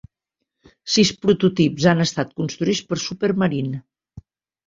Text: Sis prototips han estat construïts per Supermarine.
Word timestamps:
Sis 0.93 1.09
prototips 1.25 1.85
han 1.91 2.01
estat 2.05 2.33
construïts 2.41 2.81
per 2.93 2.99
Supermarine. 3.03 3.83